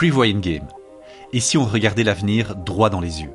[0.00, 0.66] Prevoyant Game.
[1.34, 3.34] Et si on regardait l'avenir droit dans les yeux?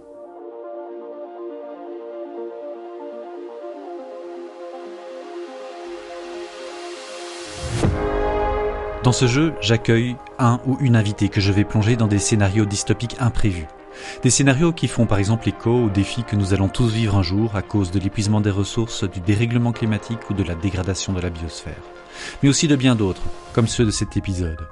[9.04, 12.66] Dans ce jeu, j'accueille un ou une invitée que je vais plonger dans des scénarios
[12.66, 13.68] dystopiques imprévus.
[14.24, 17.22] Des scénarios qui font par exemple écho aux défis que nous allons tous vivre un
[17.22, 21.22] jour à cause de l'épuisement des ressources, du dérèglement climatique ou de la dégradation de
[21.22, 21.84] la biosphère.
[22.42, 23.22] Mais aussi de bien d'autres,
[23.54, 24.68] comme ceux de cet épisode.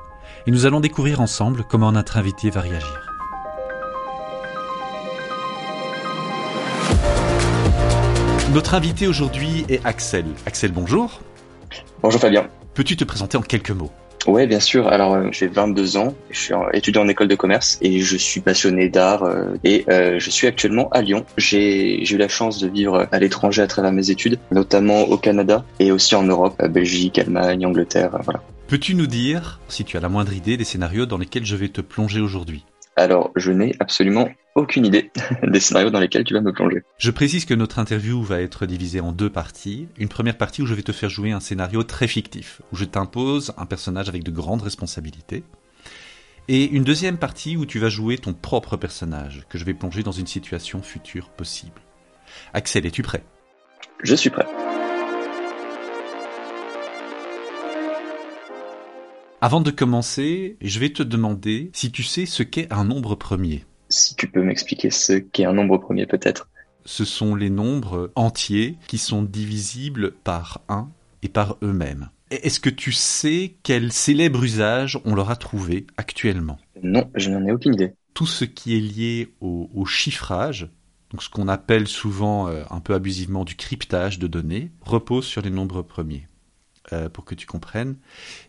[0.46, 3.08] Et nous allons découvrir ensemble comment notre invité va réagir.
[8.54, 10.26] Notre invité aujourd'hui est Axel.
[10.46, 11.22] Axel, bonjour.
[12.02, 12.48] Bonjour Fabien.
[12.74, 13.90] Peux-tu te présenter en quelques mots?
[14.28, 14.88] Ouais, bien sûr.
[14.90, 18.42] Alors, euh, j'ai 22 ans, je suis étudiant en école de commerce et je suis
[18.42, 21.26] passionné d'art euh, et euh, je suis actuellement à Lyon.
[21.38, 25.64] J'ai eu la chance de vivre à l'étranger à travers mes études, notamment au Canada
[25.80, 28.42] et aussi en Europe, Belgique, Allemagne, Angleterre, voilà.
[28.74, 31.70] Peux-tu nous dire, si tu as la moindre idée, des scénarios dans lesquels je vais
[31.70, 32.66] te plonger aujourd'hui?
[32.96, 35.12] Alors, je n'ai absolument aucune idée
[35.48, 36.82] des scénarios dans lesquels tu vas me plonger.
[36.98, 39.90] Je précise que notre interview va être divisée en deux parties.
[40.00, 42.86] Une première partie où je vais te faire jouer un scénario très fictif, où je
[42.86, 45.44] t'impose un personnage avec de grandes responsabilités.
[46.48, 50.02] Et une deuxième partie où tu vas jouer ton propre personnage, que je vais plonger
[50.02, 51.80] dans une situation future possible.
[52.56, 53.24] Axel, es-tu prêt?
[54.02, 54.48] Je suis prêt.
[59.46, 63.66] Avant de commencer, je vais te demander si tu sais ce qu'est un nombre premier.
[63.90, 66.48] Si tu peux m'expliquer ce qu'est un nombre premier peut-être.
[66.86, 70.88] Ce sont les nombres entiers qui sont divisibles par 1
[71.24, 72.10] et par eux-mêmes.
[72.32, 76.58] Est-ce que tu sais quel célèbre usage on leur a trouvé actuellement?
[76.82, 77.96] Non, je n'en ai aucune idée.
[78.14, 80.70] Tout ce qui est lié au, chiffrage,
[81.12, 85.42] donc ce qu'on appelle souvent euh, un peu abusivement du cryptage de données, repose sur
[85.42, 86.30] les nombres premiers.
[86.92, 87.96] Euh, pour que tu comprennes,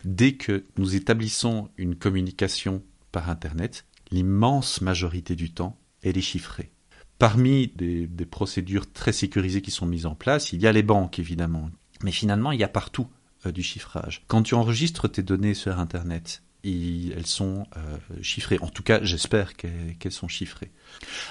[0.04, 2.82] dès que nous établissons une communication
[3.12, 6.72] par Internet, l'immense majorité du temps, elle est chiffrée.
[7.20, 11.20] Parmi des, procédures très sécurisées qui sont mises en place, il y a les banques
[11.20, 11.70] évidemment,
[12.02, 13.06] mais finalement il y a partout
[13.46, 14.24] euh, du chiffrage.
[14.26, 18.58] Quand tu enregistres tes données sur Internet, elles sont euh, chiffrées.
[18.60, 20.70] En tout cas, j'espère qu'elles sont chiffrées.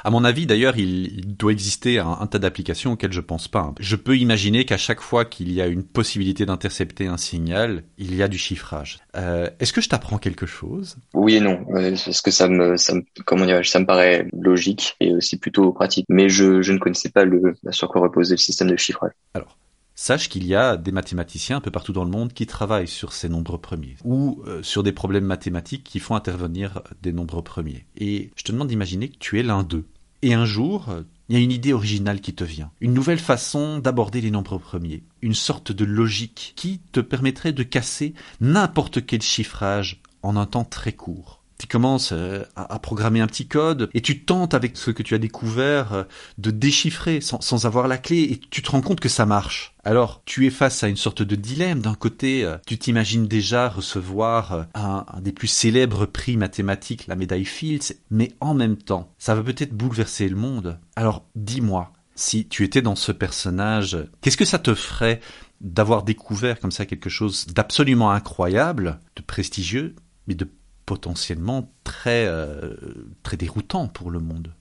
[0.03, 3.73] À mon avis, d'ailleurs, il, doit exister un, tas d'applications auxquelles je pense pas.
[3.79, 8.15] Je peux imaginer qu'à chaque fois qu'il y a une possibilité d'intercepter un signal, il
[8.15, 8.99] y a du chiffrage.
[9.15, 10.97] Euh, est-ce que je t'apprends quelque chose?
[11.13, 14.95] Oui et non, parce que ça me, ça me, comment dire, ça me paraît logique
[14.99, 16.05] et aussi plutôt pratique.
[16.09, 19.11] Mais je, je ne connaissais pas le sur quoi reposait le système de chiffrage.
[19.33, 19.57] Alors,
[19.95, 23.13] Sache qu'il y a des mathématiciens un peu partout dans le monde qui travaillent sur
[23.13, 27.85] ces nombres premiers ou euh, sur des problèmes mathématiques qui font intervenir des nombres premiers.
[27.95, 29.85] Et je te demande d'imaginer que tu es l'un d'eux.
[30.23, 30.87] Et un jour,
[31.29, 34.57] il y a une idée originale qui te vient, une nouvelle façon d'aborder les nombres
[34.57, 40.45] premiers, une sorte de logique qui te permettrait de casser n'importe quel chiffrage en un
[40.45, 44.77] temps très court tu commences euh, à, programmer un petit code et tu tentes avec
[44.77, 46.03] ce que tu as découvert euh,
[46.37, 49.75] de déchiffrer sans, avoir la clé et tu te rends compte que ça marche.
[49.83, 51.81] Alors tu es face à une sorte de dilemme.
[51.81, 57.45] D'un côté, euh, tu t'imagines déjà recevoir un, des plus célèbres prix mathématiques, la médaille
[57.45, 60.79] Fields, mais en même temps, ça va peut-être bouleverser le monde.
[60.95, 65.19] Alors dis-moi, si tu étais dans ce personnage, qu'est-ce que ça te ferait
[65.61, 69.95] d'avoir découvert comme ça quelque chose d'absolument incroyable, de prestigieux,
[70.27, 70.47] mais de
[70.93, 72.75] potentiellement très, euh,
[73.23, 74.53] très déroutant pour le monde.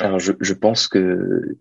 [0.00, 1.56] Alors je, je pense que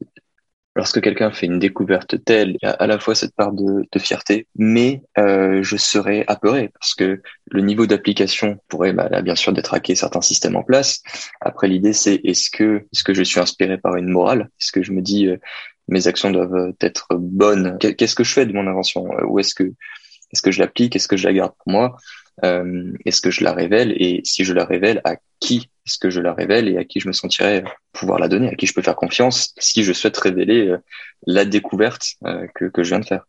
[0.76, 3.86] lorsque quelqu'un fait une découverte telle, il y a à la fois cette part de,
[4.00, 9.54] fierté, mais euh, je serais apeuré parce que le niveau d'application pourrait bah, bien sûr
[9.54, 11.04] détraquer certains systèmes en place.
[11.40, 14.50] Après l'idée c'est est-ce que est-ce que je suis inspiré par une morale?
[14.60, 15.38] Est-ce que je me dis euh,
[15.90, 17.78] mes actions doivent être bonnes?
[17.78, 19.04] Qu'est-ce que je fais de mon invention?
[19.30, 19.66] Ou est-ce que
[20.32, 20.96] est-ce que je l'applique?
[20.96, 21.98] Est-ce que je la garde pour moi?
[22.44, 26.10] Euh, Est-ce que je la révèle Et si je la révèle, à qui est-ce que
[26.10, 28.74] je la révèle et à qui je me sentirais pouvoir la donner, à qui je
[28.74, 30.78] peux faire confiance si je souhaite révéler euh,
[31.26, 33.28] la découverte euh, que, je viens de faire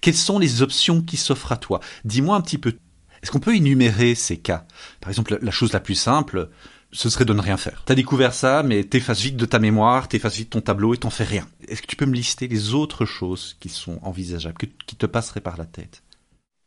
[0.00, 1.80] Quelles sont les options qui s'offrent à toi?
[2.04, 2.78] Dis-moi un petit peu.
[3.22, 4.66] Est-ce qu'on peut énumérer ces cas?
[5.00, 6.50] Par exemple, la chose la plus simple,
[6.92, 7.82] ce serait de ne rien faire.
[7.84, 11.10] T'as découvert ça, mais t'effaces vite de ta mémoire, t'effaces vite ton tableau et t'en
[11.10, 11.48] fais rien.
[11.66, 15.40] Est-ce que tu peux me lister les autres choses qui sont envisageables, qui te passeraient
[15.40, 16.02] par la tête?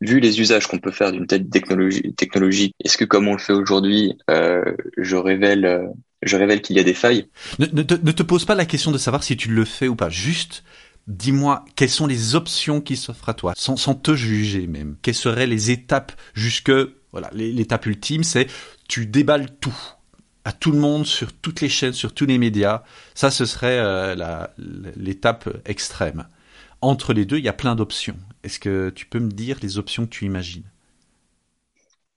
[0.02, 3.52] Vu les usages qu'on peut faire d'une telle technologie, est-ce que comme on le fait
[3.52, 4.62] aujourd'hui, euh,
[4.98, 5.86] je révèle, euh,
[6.22, 7.28] je révèle qu'il y a des failles?
[7.58, 10.10] Ne, te, pose pas la question de savoir si tu le fais ou pas.
[10.10, 10.64] Juste,
[11.06, 14.96] dis-moi quelles sont les options qui s'offrent à toi, sans, sans te juger même.
[15.02, 16.72] Quelles seraient les étapes jusque,
[17.12, 18.48] voilà, l'étape ultime, c'est
[18.88, 19.76] tu déballes tout
[20.44, 22.82] à tout le monde sur toutes les chaînes, sur tous les médias.
[23.14, 24.46] Ça, ce serait euh,
[24.96, 26.26] l'étape extrême.
[26.80, 28.16] Entre les deux, il y a plein d'options.
[28.42, 30.64] Est-ce que tu peux me dire les options que tu imagines?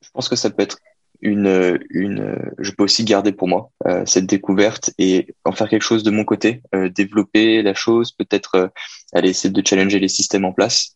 [0.02, 0.80] Je pense que ça peut être
[1.22, 3.72] une, une, je peux aussi garder pour moi
[4.06, 6.62] cette découverte et en faire quelque chose de mon côté,
[6.94, 8.72] développer la chose, peut-être
[9.14, 10.96] aller essayer de challenger les systèmes en place,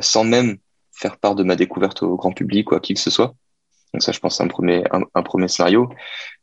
[0.00, 0.58] sans même
[0.98, 3.34] faire part de ma découverte au grand public ou à qui que ce soit.
[3.94, 5.88] Donc ça, je pense, c'est un premier, un, premier scénario.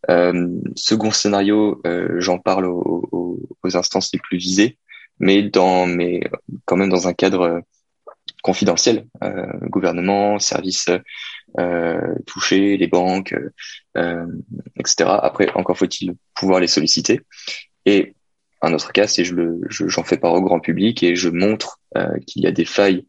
[0.10, 4.78] Euh, second scénario, euh, j'en parle aux, aux, instances les plus visées,
[5.20, 6.22] mais dans, mais
[6.66, 7.60] quand même dans un cadre euh,
[8.46, 10.90] confidentiel, euh, gouvernement, services
[11.60, 13.36] euh, touchés, les banques,
[13.98, 14.26] euh,
[14.78, 15.10] etc.
[15.22, 17.22] Après, encore faut-il pouvoir les solliciter.
[17.86, 18.14] Et
[18.62, 21.80] un autre cas, c'est je le, j'en fais part au grand public et je montre
[22.28, 23.06] qu'il y a des failles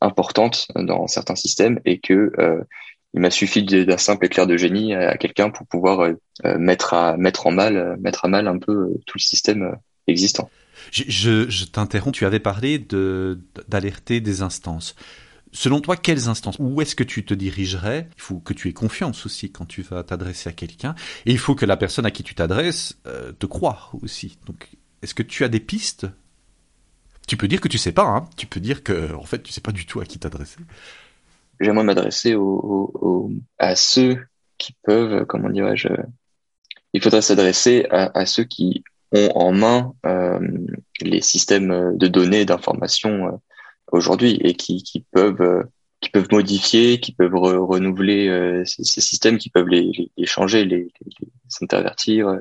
[0.00, 2.32] importantes dans certains systèmes et que
[3.14, 6.12] il m'a suffi d'un simple éclair de génie à, quelqu'un pour pouvoir euh,
[6.44, 9.76] euh, mettre à mettre en mal euh, mettre à mal un peu tout le système
[10.06, 10.50] existant.
[10.90, 12.16] Je, t'interromps.
[12.16, 14.94] Tu avais parlé d'alerter des instances.
[15.52, 16.56] Selon toi, quelles instances?
[16.58, 18.08] Où est-ce que tu te dirigerais?
[18.16, 20.94] Il faut que tu aies confiance aussi quand tu vas t'adresser à quelqu'un,
[21.24, 22.98] et il faut que la personne à qui tu t'adresses
[23.38, 24.36] te croie aussi.
[24.46, 24.68] Donc,
[25.00, 26.06] est-ce que tu as des pistes?
[27.26, 28.04] Tu peux dire que tu sais pas.
[28.04, 30.58] Hein tu peux dire que en fait tu sais pas du tout à qui t'adresser
[31.60, 32.36] j'aimerais m'adresser
[33.58, 34.26] à ceux
[34.58, 35.88] qui peuvent, comment dirais-je,
[36.92, 38.82] il faudrait s'adresser à, ceux qui
[39.12, 40.38] ont en main euh,
[41.00, 43.36] les systèmes de données d'information euh,
[43.92, 45.62] aujourd'hui et qui, qui peuvent euh,
[46.00, 50.92] qui peuvent modifier, qui peuvent renouveler ces, ces, systèmes, qui peuvent les, les, changer, les,
[51.04, 52.38] les s'intervertir.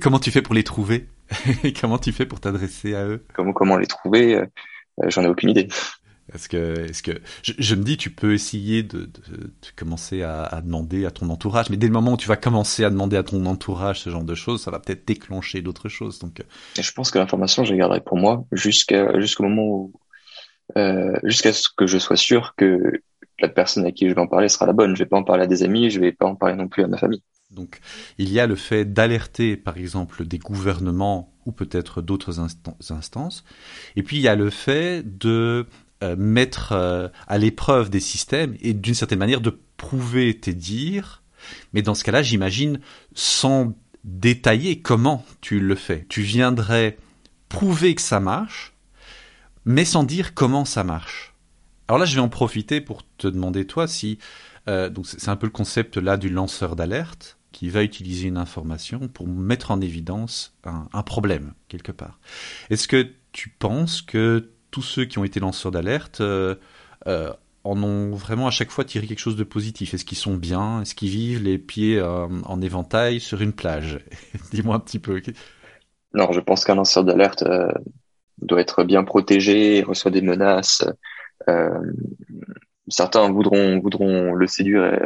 [0.00, 1.08] Comment tu fais pour les trouver?
[1.80, 3.24] Comment tu fais pour t'adresser à eux?
[3.34, 4.44] Comment comment les trouver?
[5.08, 5.66] J'en ai aucune idée.
[6.34, 10.60] Est-ce que, est-ce que, je, me dis, tu peux essayer de, de, commencer à, à,
[10.60, 13.22] demander à ton entourage, mais dès le moment où tu vas commencer à demander à
[13.22, 16.18] ton entourage ce genre de choses, ça va peut-être déclencher d'autres choses.
[16.18, 16.44] Donc, euh.
[16.80, 19.92] je pense que l'information, je la garderai pour moi jusqu'à jusqu'au moment où,
[20.76, 23.00] euh, jusqu'à ce que je sois sûr que
[23.40, 24.96] la personne à qui je vais en parler sera la bonne.
[24.96, 26.82] Je vais pas en parler à des amis, je vais pas en parler non plus
[26.82, 27.22] à ma famille.
[27.50, 27.80] Donc,
[28.18, 32.40] il y a le fait d'alerter, par exemple, des gouvernements ou peut-être d'autres
[32.90, 33.44] instances.
[33.96, 35.66] Et puis, il y a le fait de
[36.02, 41.22] euh, mettre euh, à l'épreuve des systèmes et d'une certaine manière de prouver tes dires.
[41.72, 42.80] Mais dans ce cas-là, j'imagine,
[43.14, 46.06] sans détailler comment tu le fais.
[46.08, 46.98] Tu viendrais
[47.48, 48.74] prouver que ça marche,
[49.64, 51.34] mais sans dire comment ça marche.
[51.88, 54.18] Alors là, je vais en profiter pour te demander, toi, si...
[54.68, 58.36] Euh, donc c'est un peu le concept là du lanceur d'alerte qui va utiliser une
[58.36, 62.20] information pour mettre en évidence un, un problème quelque part.
[62.68, 66.54] Est-ce que tu penses que tous ceux qui ont été lanceurs d'alerte euh,
[67.06, 67.32] euh,
[67.64, 69.94] en ont vraiment à chaque fois tiré quelque chose de positif.
[69.94, 70.82] Est-ce qu'ils sont bien?
[70.82, 74.00] Est-ce qu'ils vivent les pieds euh, en éventail sur une plage?
[74.52, 75.20] Dis-moi un petit peu.
[76.14, 77.44] Non, je pense qu'un lanceur d'alerte
[78.40, 80.84] doit être bien protégé, reçoit des menaces.
[82.88, 84.98] certains voudront voudront le séduire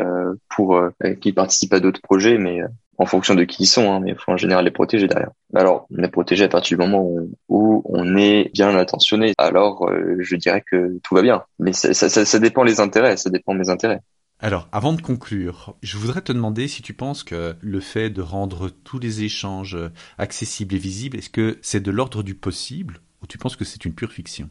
[0.49, 0.81] pour
[1.21, 2.61] qu'il participe à d'autres projets, mais
[3.03, 5.31] en fonction de qui ils sont, hein, mais il faut en général les protéger derrière.
[5.55, 7.05] Alors, on est protégé à partir du moment
[7.49, 9.35] où, on est bien attentionné.
[9.39, 11.43] Alors, euh, je dirais que tout va bien.
[11.59, 14.01] Mais ça, ça, ça dépend les intérêts, ça dépend mes intérêts.
[14.39, 18.23] Alors, avant de conclure, je voudrais te demander si tu penses que le fait de
[18.23, 19.77] rendre tous les échanges
[20.19, 23.85] accessibles et visibles, est-ce que c'est de l'ordre du possible ou tu penses que c'est
[23.85, 24.49] une pure fiction?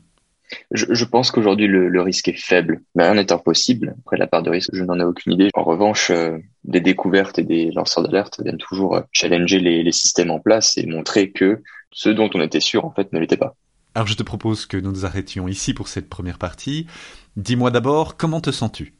[0.72, 3.96] Je, je pense qu'aujourd'hui le, le, risque est faible, mais rien n'est impossible.
[4.00, 5.50] Après la part de risque, je n'en ai aucune idée.
[5.54, 9.92] En revanche, euh, des découvertes et des lanceurs d'alerte viennent toujours euh, challenger les, les,
[9.92, 13.38] systèmes en place et montrer que ce dont on était sûr en fait ne l'était
[13.38, 13.56] pas.
[13.96, 16.88] Alors je te propose que nous nous arrêtions ici pour cette première partie.
[17.36, 18.94] Dis-moi d'abord comment te sens-tu?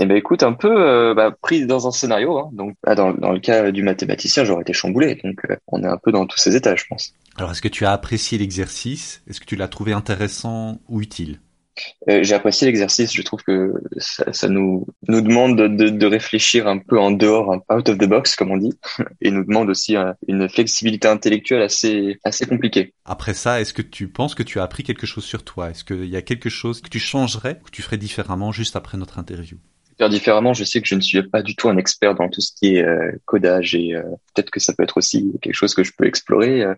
[0.00, 2.38] Eh ben écoute, un peu euh, bah, pris dans un scénario.
[2.38, 2.50] Hein.
[2.52, 5.16] Donc, ah, dans, dans, le cas du mathématicien, j'aurais été chamboulé.
[5.24, 7.12] Donc, euh, on est un peu dans tous ces états, je pense.
[7.36, 9.22] Alors, est-ce que tu as apprécié l'exercice?
[9.28, 11.40] Est-ce que tu l'as trouvé intéressant ou utile?
[12.08, 13.12] Euh, J'ai apprécié l'exercice.
[13.14, 17.98] Je trouve que ça, nous demande de, réfléchir un peu en dehors, un out of
[17.98, 18.72] the box, comme on dit,
[19.20, 22.94] et nous demande aussi une flexibilité intellectuelle assez assez compliquée.
[23.04, 25.70] Après ça, est-ce que tu penses que tu as appris quelque chose sur toi?
[25.70, 28.96] Est-ce qu'il y a quelque chose que tu changerais, que tu ferais différemment juste après
[28.96, 29.58] notre interview?
[29.98, 30.54] Faire différemment.
[30.54, 32.76] Je sais que je ne suis pas du tout un expert dans tout ce qui
[32.76, 34.02] est euh, codage et euh,
[34.34, 36.74] peut-être que ça peut être aussi quelque chose que je peux explorer euh,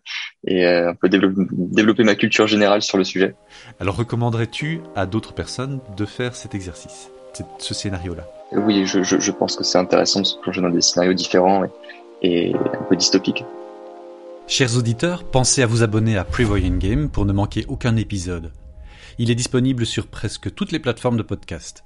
[0.47, 3.35] et un peu développer, développer ma culture générale sur le sujet.
[3.79, 7.11] Alors recommanderais-tu à d'autres personnes de faire cet exercice,
[7.59, 8.27] ce scénario-là?
[8.53, 11.65] Oui, je, je, je, pense que c'est intéressant de se plonger dans des scénarios différents
[12.23, 13.45] et, et un peu dystopiques.
[14.49, 18.51] Chers auditeurs, pensez à vous abonner à Prevoyant Game pour ne manquer aucun épisode.
[19.19, 21.85] Il est disponible sur presque toutes les plateformes de podcast.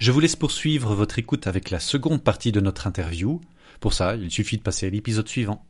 [0.00, 3.38] Je vous laisse poursuivre votre écoute avec la seconde partie de notre interview.
[3.80, 5.66] Pour ça, il suffit de passer à l'épisode suivant.